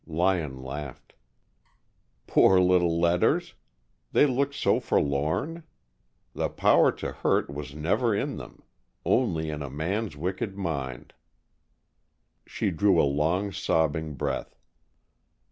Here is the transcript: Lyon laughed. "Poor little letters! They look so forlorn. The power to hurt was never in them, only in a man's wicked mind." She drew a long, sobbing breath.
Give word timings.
Lyon 0.07 0.63
laughed. 0.63 1.13
"Poor 2.25 2.59
little 2.59 2.99
letters! 2.99 3.53
They 4.13 4.25
look 4.25 4.51
so 4.51 4.79
forlorn. 4.79 5.61
The 6.33 6.49
power 6.49 6.91
to 6.93 7.11
hurt 7.11 7.51
was 7.51 7.75
never 7.75 8.15
in 8.15 8.37
them, 8.37 8.63
only 9.05 9.51
in 9.51 9.61
a 9.61 9.69
man's 9.69 10.17
wicked 10.17 10.57
mind." 10.57 11.13
She 12.47 12.71
drew 12.71 12.99
a 12.99 13.05
long, 13.05 13.51
sobbing 13.51 14.15
breath. 14.15 14.57